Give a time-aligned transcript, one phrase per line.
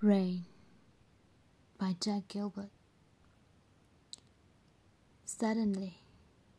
[0.00, 0.44] Rain
[1.76, 2.70] by Jack Gilbert.
[5.24, 5.98] Suddenly,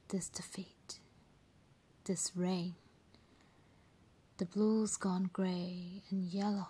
[0.09, 0.99] this defeat,
[2.03, 2.75] this rain,
[4.39, 6.67] the blue's gone grey and yellow,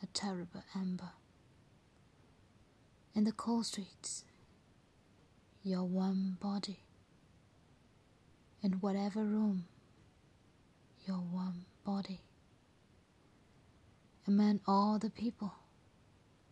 [0.00, 1.10] a terrible amber.
[3.16, 4.24] In the cold streets,
[5.64, 6.78] your one body.
[8.62, 9.64] In whatever room,
[11.08, 12.20] your one body
[14.27, 15.53] among all the people,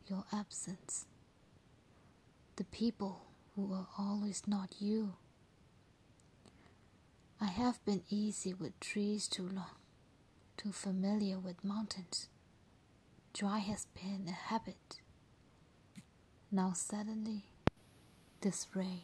[0.08, 1.06] your absence,
[2.56, 3.22] the people
[3.56, 5.14] who are always not you.
[7.42, 9.76] I have been easy with trees too long,
[10.58, 12.28] too familiar with mountains.
[13.34, 15.00] Dry has been a habit.
[16.52, 17.44] Now suddenly,
[18.42, 19.04] this rain.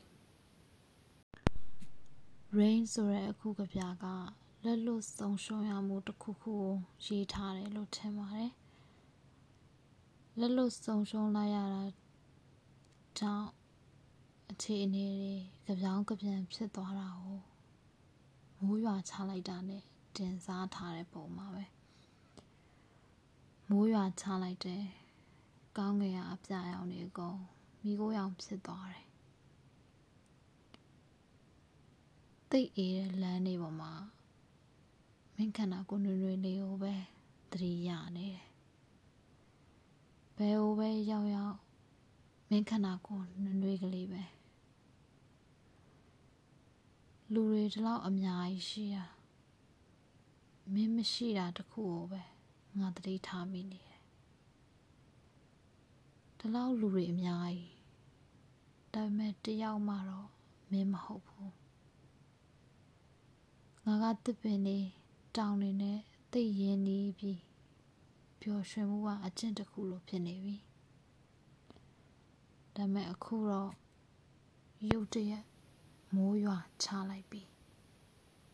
[2.59, 4.05] rain ဆိုတဲ့အခုကပြက
[4.65, 8.51] လက်လွတ်ဆုံးရှုံးရမှုတစ်ခုခုကိုရေးထားတယ်လို့ထင်ပါတယ်
[10.38, 11.82] လက်လွတ်ဆုံးရှုံးလိုက်ရတာ
[13.18, 13.48] ကြောင့်
[14.50, 15.34] အခြေအနေတွေ
[15.66, 17.38] ကြပြောင်းကြပြန်ဖြစ်သွားတာကို
[18.60, 19.82] မိုးရွာချလိုက်တာနဲ့
[20.16, 21.64] တင်စားထားတဲ့ပုံမှာပဲ
[23.68, 24.84] မိုးရွာချလိုက်တယ်
[25.76, 27.38] ကောင်းကင်ကအပြရောင်တွေအကုန်
[27.82, 29.06] မိခိုးရောင်ဖြစ်သွားတယ်
[32.50, 33.92] တိတ်အေးတဲ့လမ်းတွေပေါ်မှာ
[35.36, 36.94] မင်းခန္ဓာကိုယ်နွေနွေလေးကိုပဲ
[37.50, 38.49] သတိရနေတယ်
[40.42, 41.56] ဘယ်ဟိုပဲရောက်ရောက်
[42.48, 44.22] မင်းခန္ဓာကိုယ်နွေနွေကလေးပဲ
[47.32, 49.04] လူတွေဒီလောက်အများကြီးရှိတာ
[50.72, 52.22] မင်းမရှိတာတခုကိုပဲ
[52.78, 54.00] ငါသတိထားမိနေတယ်
[56.38, 57.74] ဒီလောက်လူတွေအများကြီး
[58.94, 60.28] ဒါပေမဲ့တယောက်မှတော့
[60.70, 61.54] မင်းမဟုတ်ဘူး
[63.84, 64.78] ငါကတစ်ပင်နေ
[65.36, 65.98] တောင်နေနဲ့
[66.32, 67.49] သိရင်နေပြီး
[68.40, 70.56] ပျော်ရွှင်မှုကအကျင့်တစ်ခုလိုဖြစ်နေပြီ
[72.74, 73.70] ဒါပေမဲ့အခုတော့
[74.90, 75.44] ရုတ်တရက်
[76.14, 77.42] မိုးရွာချလိုက်ပြီ